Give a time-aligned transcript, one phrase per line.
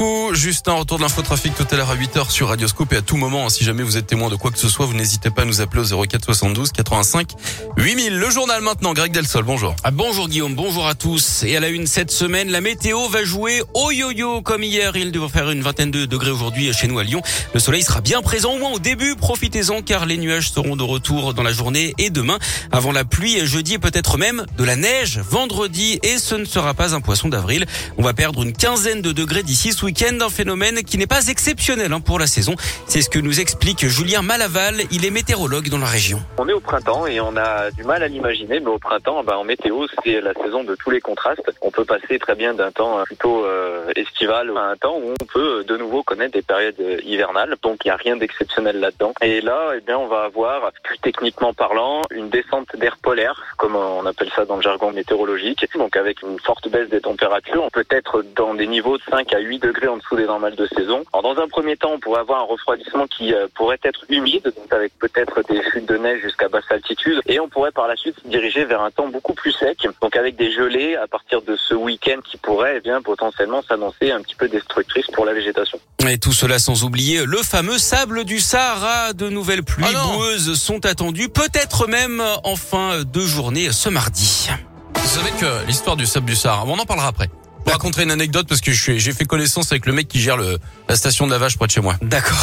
[0.00, 0.27] Oh.
[0.38, 3.16] Juste un retour de l'infotrafic tout à l'heure à 8h sur Radioscope et à tout
[3.16, 5.42] moment, hein, si jamais vous êtes témoin de quoi que ce soit, vous n'hésitez pas
[5.42, 7.32] à nous appeler au 04 72 85
[7.76, 8.16] 8000.
[8.16, 9.74] Le journal maintenant, Greg Delsol, bonjour.
[9.82, 11.42] Ah, bonjour Guillaume, bonjour à tous.
[11.42, 14.94] Et à la une cette semaine, la météo va jouer au yo-yo comme hier.
[14.94, 17.20] Il devrait faire une vingtaine de degrés aujourd'hui chez nous à Lyon.
[17.52, 19.16] Le soleil sera bien présent au moins au début.
[19.16, 22.38] Profitez-en car les nuages seront de retour dans la journée et demain
[22.70, 26.74] avant la pluie jeudi et peut-être même de la neige vendredi et ce ne sera
[26.74, 27.66] pas un poisson d'avril.
[27.96, 31.92] On va perdre une quinzaine de degrés d'ici ce week-end phénomène qui n'est pas exceptionnel
[31.92, 32.54] hein, pour la saison.
[32.86, 34.76] C'est ce que nous explique Julien Malaval.
[34.90, 36.20] Il est météorologue dans la région.
[36.38, 39.36] On est au printemps et on a du mal à l'imaginer, mais au printemps, ben,
[39.36, 41.50] en météo, c'est la saison de tous les contrastes.
[41.62, 45.24] On peut passer très bien d'un temps plutôt euh, estival à un temps où on
[45.26, 47.56] peut de nouveau connaître des périodes hivernales.
[47.62, 49.12] Donc il n'y a rien d'exceptionnel là-dedans.
[49.22, 53.76] Et là, eh bien, on va avoir, plus techniquement parlant, une descente d'air polaire, comme
[53.76, 55.66] on appelle ça dans le jargon météorologique.
[55.74, 59.32] Donc avec une forte baisse des températures, on peut être dans des niveaux de 5
[59.34, 61.04] à 8 degrés en dessous des normales de saison.
[61.12, 64.52] Alors dans un premier temps, on pourrait avoir un refroidissement qui euh, pourrait être humide,
[64.56, 67.96] donc avec peut-être des chutes de neige jusqu'à basse altitude, et on pourrait par la
[67.96, 71.42] suite se diriger vers un temps beaucoup plus sec, donc avec des gelées à partir
[71.42, 75.32] de ce week-end qui pourrait eh bien potentiellement s'annoncer un petit peu destructrice pour la
[75.32, 75.78] végétation.
[76.08, 79.12] Et tout cela sans oublier le fameux sable du Sahara.
[79.12, 80.16] De nouvelles pluies Ah non.
[80.16, 84.48] boueuses sont attendues, peut-être même en fin de journée ce mardi.
[84.94, 87.28] Vous savez que l'histoire du sable du Sahara, on en parlera après.
[87.68, 90.38] Je vous raconterai une anecdote parce que j'ai fait connaissance avec le mec qui gère
[90.38, 91.98] le, la station de lavage près de chez moi.
[92.00, 92.38] D'accord.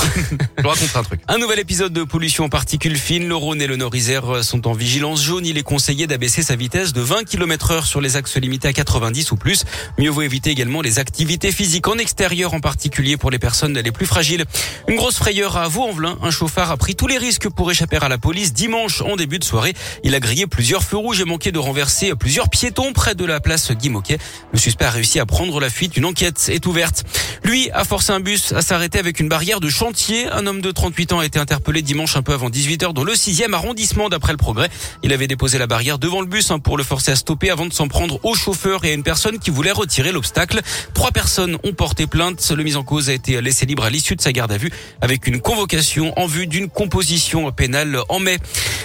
[0.56, 1.22] Je vous raconterai un truc.
[1.28, 3.28] Un nouvel épisode de pollution en particules fines.
[3.28, 5.44] Le Rhône et le Nord-Isère sont en vigilance jaune.
[5.44, 8.73] Il est conseillé d'abaisser sa vitesse de 20 km heure sur les axes limités à
[8.73, 9.66] 90 ou plus.
[9.98, 13.92] Mieux vaut éviter également les activités physiques en extérieur, en particulier pour les personnes les
[13.92, 14.45] plus fragiles.
[14.88, 16.20] Une grosse frayeur à Vaux-en-Velin.
[16.22, 19.39] Un chauffard a pris tous les risques pour échapper à la police dimanche en début
[19.39, 19.73] de soirée.
[20.04, 23.39] Il a grillé plusieurs feux rouges et manqué de renverser plusieurs piétons près de la
[23.39, 24.20] place Guy Moquet.
[24.54, 25.97] Le suspect a réussi à prendre la fuite.
[25.97, 27.03] Une enquête est ouverte.
[27.44, 30.27] Lui a forcé un bus à s'arrêter avec une barrière de chantier.
[30.27, 33.13] Un homme de 38 ans a été interpellé dimanche un peu avant 18h dans le
[33.13, 34.69] 6e arrondissement d'après le progrès.
[35.03, 37.65] Il avait déposé la barrière devant le bus hein, pour le forcer à stopper avant
[37.65, 40.61] de s'en prendre au chauffeur et à une personne qui voulait retirer l'obstacle.
[40.93, 42.52] Trois personnes ont porté plainte.
[42.55, 44.71] Le mis en cause a été laissé libre à l'issue de sa garde à vue
[45.02, 48.37] avec une convocation en vue d'une composition pénale en mai.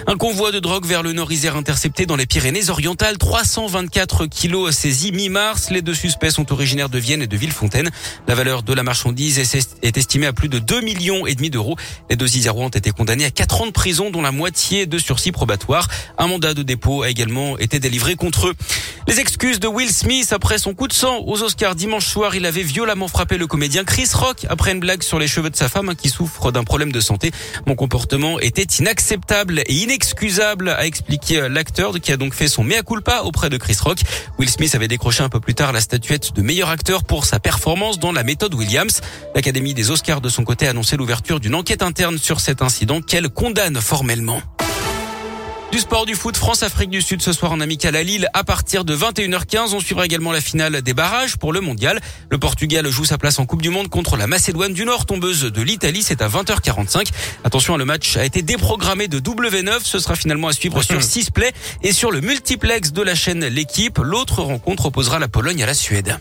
[0.06, 3.18] Un convoi de drogue vers le Nord-Isère intercepté dans les Pyrénées-Orientales.
[3.18, 5.70] 324 kilos saisis mi-mars.
[5.70, 7.88] Les deux suspects sont originaires de Vienne et de Villefontaine.
[8.26, 11.50] La valeur de la marchandise est est estimée à plus de 2 millions et demi
[11.50, 11.76] d'euros.
[12.08, 14.98] Les deux Isérois ont été condamnés à 4 ans de prison, dont la moitié de
[14.98, 15.86] sursis probatoire.
[16.18, 18.54] Un mandat de dépôt a également été délivré contre eux.
[19.06, 22.34] Les excuses de Will Smith après son coup de sang aux Oscars dimanche soir.
[22.34, 25.56] Il avait violemment frappé le comédien Chris Rock après une blague sur les cheveux de
[25.56, 27.30] sa femme hein, qui souffre d'un problème de santé.
[27.66, 32.82] Mon comportement était inacceptable et inexcusable, a expliqué l'acteur qui a donc fait son mea
[32.82, 34.00] culpa auprès de Chris Rock.
[34.38, 37.38] Will Smith avait décroché un peu plus tard la statuette de meilleur acteur pour sa
[37.38, 39.02] performance dans la méthode Williams.
[39.34, 43.02] L'Académie des Oscars de son côté a annoncé l'ouverture d'une enquête interne sur cet incident
[43.02, 44.40] qu'elle condamne formellement.
[45.72, 48.84] Du sport du foot, France-Afrique du Sud ce soir en amical à Lille à partir
[48.84, 49.72] de 21h15.
[49.72, 52.00] On suivra également la finale des barrages pour le mondial.
[52.28, 55.42] Le Portugal joue sa place en Coupe du Monde contre la Macédoine du Nord, tombeuse
[55.42, 56.02] de l'Italie.
[56.02, 57.12] C'est à 20h45.
[57.44, 59.78] Attention, le match a été déprogrammé de W9.
[59.84, 63.46] Ce sera finalement à suivre sur 6 play et sur le multiplex de la chaîne
[63.46, 63.98] L'équipe.
[63.98, 66.18] L'autre rencontre opposera la Pologne à la Suède.